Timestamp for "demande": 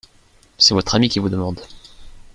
1.29-1.59